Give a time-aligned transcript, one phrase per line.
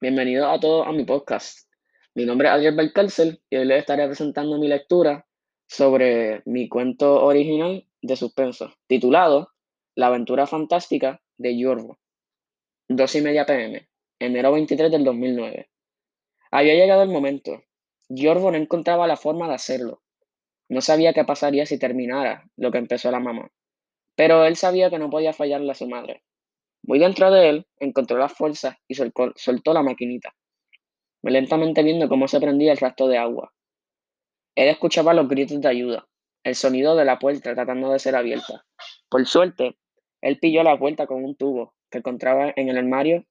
[0.00, 1.68] Bienvenidos a todos a mi podcast.
[2.14, 5.26] Mi nombre es Adriel Valcárcel y hoy les estaré presentando mi lectura
[5.66, 9.50] sobre mi cuento original de suspenso, titulado
[9.96, 11.98] La aventura fantástica de Yorvo.
[12.86, 13.88] 2 y media pm,
[14.20, 15.68] enero 23 del 2009.
[16.52, 17.64] Había llegado el momento.
[18.08, 20.00] Yorvo no encontraba la forma de hacerlo.
[20.68, 23.50] No sabía qué pasaría si terminara lo que empezó la mamá.
[24.14, 26.22] Pero él sabía que no podía fallarle a su madre.
[26.88, 30.34] Muy dentro de él, encontró las fuerzas y soltó, la maquinita,
[31.22, 33.52] lentamente viendo cómo se prendía el rastro de agua.
[34.54, 36.08] Él escuchaba los gritos de ayuda,
[36.44, 38.64] el sonido de la puerta tratando de ser abierta.
[39.10, 39.76] Por suerte,
[40.22, 43.26] él pilló la puerta con un tubo que encontraba en el armario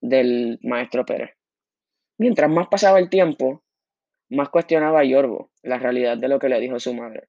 [0.00, 1.32] del maestro Pérez.
[2.16, 3.64] Mientras más pasaba el tiempo,
[4.28, 7.26] más cuestionaba a Yorbo la realidad de lo que le dijo su madre.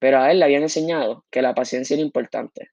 [0.00, 2.70] Pero a él le habían enseñado que la paciencia era importante.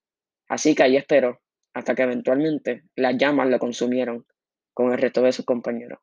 [0.47, 1.39] Así que ahí esperó
[1.77, 4.25] hasta que eventualmente las llamas lo consumieron
[4.73, 5.99] con el resto de sus compañeros.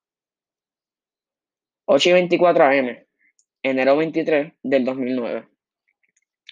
[1.87, 3.05] 8 y 24 am,
[3.61, 5.49] enero 23 del 2009.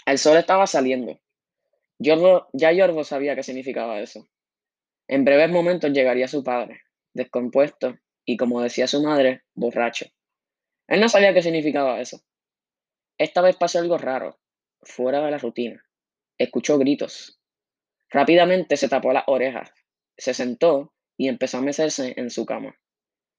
[0.07, 1.21] El sol estaba saliendo.
[2.01, 4.29] ya Yorgo sabía qué significaba eso.
[5.07, 6.81] En breves momentos llegaría su padre,
[7.15, 10.07] descompuesto y, como decía su madre, borracho.
[10.89, 12.21] Él no sabía qué significaba eso.
[13.19, 14.41] Esta vez pasó algo raro,
[14.81, 15.85] fuera de la rutina.
[16.39, 17.41] Escuchó gritos,
[18.13, 19.73] Rápidamente se tapó las orejas,
[20.19, 22.77] se sentó y empezó a mecerse en su cama.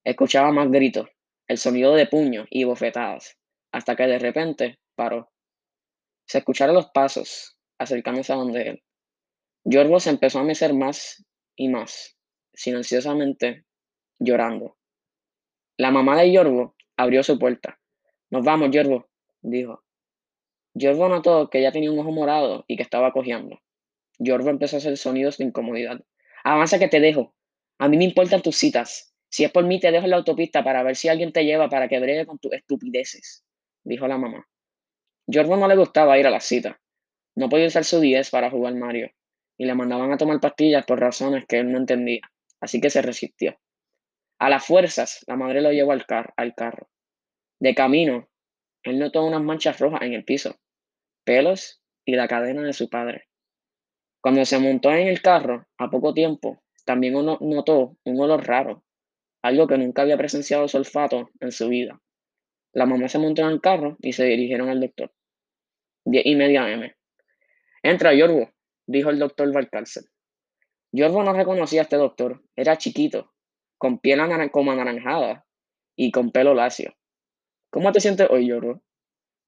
[0.03, 1.07] Escuchaba más gritos,
[1.47, 3.37] el sonido de puños y bofetadas,
[3.71, 5.31] hasta que de repente paró.
[6.25, 8.83] Se escucharon los pasos acercándose a donde él.
[9.63, 11.23] Yorbo se empezó a mecer más
[11.55, 12.17] y más,
[12.53, 13.65] silenciosamente,
[14.17, 14.77] llorando.
[15.77, 17.79] La mamá de Yorbo abrió su puerta.
[18.31, 19.07] Nos vamos, Yorbo,
[19.41, 19.83] dijo.
[20.73, 23.59] Yorbo notó que ella tenía un ojo morado y que estaba cojeando.
[24.19, 26.01] Yorbo empezó a hacer sonidos de incomodidad.
[26.43, 27.35] Avanza que te dejo.
[27.79, 29.13] A mí me importan tus citas.
[29.29, 31.69] Si es por mí, te dejo en la autopista para ver si alguien te lleva
[31.69, 33.43] para que bregue con tus estupideces,
[33.83, 34.47] dijo la mamá.
[35.25, 36.75] Yorbo no le gustaba ir a las citas.
[37.35, 39.09] No podía usar su 10 para jugar Mario,
[39.57, 42.21] y le mandaban a tomar pastillas por razones que él no entendía,
[42.59, 43.57] así que se resistió.
[44.37, 46.05] A las fuerzas, la madre lo llevó al,
[46.37, 46.89] al carro.
[47.59, 48.29] De camino,
[48.83, 50.57] él notó unas manchas rojas en el piso,
[51.23, 53.29] pelos y la cadena de su padre.
[54.23, 58.81] Cuando se montó en el carro, a poco tiempo, también uno notó un olor raro,
[59.41, 62.01] algo que nunca había presenciado su olfato en su vida.
[62.71, 65.11] La mamá se montó en el carro y se dirigieron al doctor.
[66.05, 66.95] Diez y media M.
[67.83, 68.49] Entra, Yorbo,
[68.87, 70.05] dijo el doctor Valcárcel.
[70.93, 72.41] Yorbo no reconocía a este doctor.
[72.55, 73.33] Era chiquito,
[73.77, 74.21] con piel
[74.53, 75.45] como anaranjada
[75.97, 76.95] y con pelo lacio.
[77.69, 78.81] ¿Cómo te sientes hoy, Yorbo?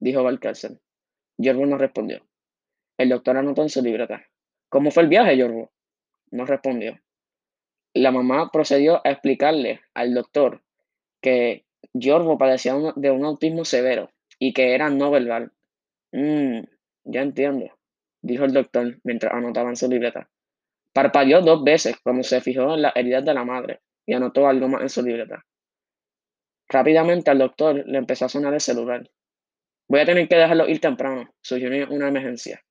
[0.00, 0.82] dijo Valcárcel.
[1.38, 2.28] Yorbo no respondió.
[2.98, 4.22] El doctor anotó en su libreta.
[4.68, 5.70] ¿Cómo fue el viaje, Yorbo?
[6.30, 6.98] No respondió.
[7.94, 10.62] La mamá procedió a explicarle al doctor
[11.20, 15.52] que Yorbo padecía de un autismo severo y que era no verbal.
[16.12, 16.60] Mmm,
[17.04, 17.70] ya entiendo,
[18.20, 20.28] dijo el doctor mientras anotaba en su libreta.
[20.92, 24.68] Parpadeó dos veces cuando se fijó en las heridas de la madre y anotó algo
[24.68, 25.44] más en su libreta.
[26.68, 29.08] Rápidamente al doctor le empezó a sonar el celular.
[29.88, 32.62] Voy a tener que dejarlo ir temprano, surgió una emergencia.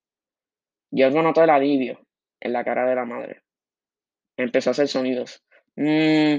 [0.91, 2.00] Yorgo notó el alivio
[2.40, 3.41] en la cara de la madre.
[4.38, 5.44] Empezó a hacer sonidos.
[5.75, 6.38] Mmm,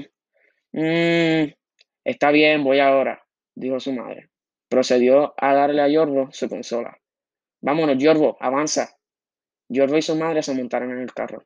[0.73, 1.51] mmm,
[2.03, 3.23] está bien, voy ahora,
[3.55, 4.29] dijo su madre.
[4.69, 6.97] Procedió a darle a Yorbo su consola.
[7.61, 8.97] Vámonos, Yorbo, avanza.
[9.69, 11.43] Yorbo y su madre se montaron en el carro.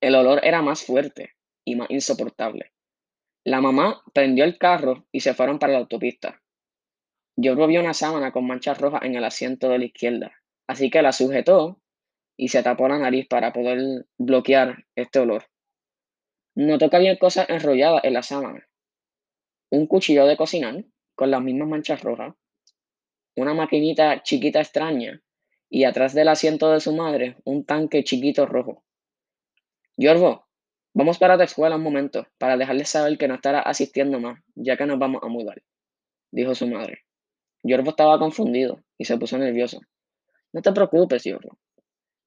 [0.00, 1.32] El olor era más fuerte
[1.64, 2.72] y más insoportable.
[3.44, 6.40] La mamá prendió el carro y se fueron para la autopista.
[7.36, 10.32] Yorbo vio una sábana con manchas rojas en el asiento de la izquierda,
[10.66, 11.81] así que la sujetó
[12.42, 15.44] y se tapó la nariz para poder bloquear este olor.
[16.56, 18.68] Notó que había cosas enrolladas en la sábana.
[19.70, 22.34] Un cuchillo de cocinar con las mismas manchas rojas,
[23.36, 25.22] una maquinita chiquita extraña
[25.70, 28.82] y atrás del asiento de su madre un tanque chiquito rojo.
[29.96, 30.44] Yorbo,
[30.94, 34.76] vamos para tu escuela un momento para dejarle saber que no estará asistiendo más, ya
[34.76, 35.62] que nos vamos a mudar,
[36.32, 37.04] dijo su madre.
[37.62, 39.78] Yorbo estaba confundido y se puso nervioso.
[40.52, 41.56] No te preocupes, Yorbo.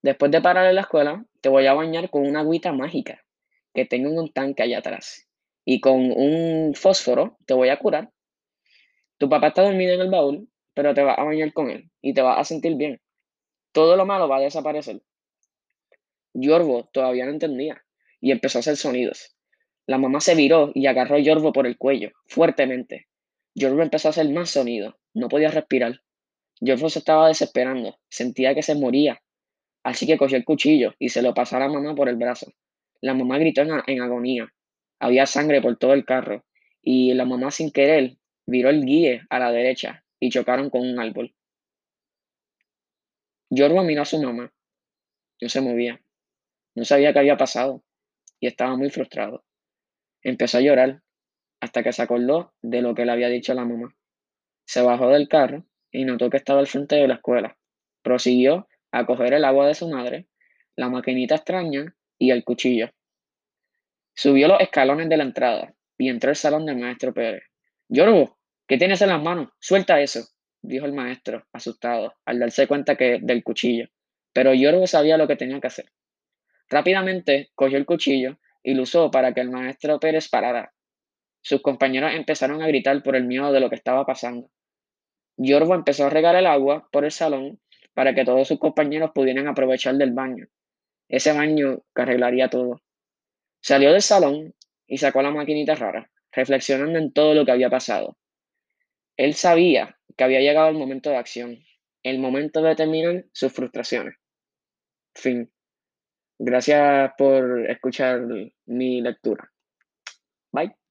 [0.05, 3.25] Después de parar en la escuela, te voy a bañar con una agüita mágica
[3.73, 5.27] que tengo en un tanque allá atrás.
[5.65, 8.11] Y con un fósforo te voy a curar.
[9.17, 12.13] Tu papá está dormido en el baúl, pero te vas a bañar con él y
[12.13, 13.01] te vas a sentir bien.
[13.71, 15.01] Todo lo malo va a desaparecer.
[16.35, 17.83] Yorbo todavía no entendía
[18.21, 19.35] y empezó a hacer sonidos.
[19.87, 23.07] La mamá se viró y agarró a Yorbo por el cuello, fuertemente.
[23.55, 24.93] Yorbo empezó a hacer más sonidos.
[25.15, 26.01] No podía respirar.
[26.61, 27.97] Yorbo se estaba desesperando.
[28.07, 29.19] Sentía que se moría
[29.85, 32.51] Así que cogió el cuchillo y se lo pasó a la mamá por el brazo.
[33.01, 34.51] La mamá gritó en, agonía.
[34.99, 36.43] Había sangre por todo el carro
[36.81, 38.17] y la mamá sin querer
[38.47, 41.35] viró el guíe a la derecha y chocaron con un árbol.
[43.51, 44.51] Yorba miró a su mamá.
[45.39, 46.01] No se movía.
[46.73, 47.83] No sabía qué había pasado
[48.39, 49.45] y estaba muy frustrado.
[50.23, 51.03] Empezó a llorar
[51.59, 53.95] hasta que se acordó de lo que le había dicho la mamá.
[54.65, 57.55] Se bajó del carro y notó que estaba al frente de la escuela.
[58.01, 60.27] Prosiguió a coger el agua de su madre,
[60.77, 62.91] la maquinita extraña y el cuchillo.
[64.13, 67.43] Subió los escalones de la entrada y entró al salón del maestro Pérez.
[67.89, 69.49] Yorbo, ¿qué tienes en las manos?
[69.59, 70.25] Suelta eso,
[70.61, 73.89] dijo el maestro, asustado, al darse cuenta que del cuchillo.
[74.31, 75.91] Pero Yorbo sabía lo que tenía que hacer.
[76.69, 80.73] Rápidamente cogió el cuchillo y lo usó para que el maestro Pérez parara.
[81.41, 84.49] Sus compañeros empezaron a gritar por el miedo de lo que estaba pasando.
[85.35, 87.59] Yorbo empezó a regar el agua por el salón
[87.95, 90.45] para que todos sus compañeros pudieran aprovechar del baño.
[91.07, 92.83] Ese baño que arreglaría todo.
[93.61, 94.53] Salió del salón
[94.85, 98.17] y sacó la maquinita rara, reflexionando en todo lo que había pasado.
[99.17, 101.63] Él sabía que había llegado el momento de acción,
[102.03, 104.15] el momento de terminar sus frustraciones.
[105.15, 105.49] Fin.
[106.37, 108.21] Gracias por escuchar
[108.65, 109.49] mi lectura.
[110.51, 110.75] Bye.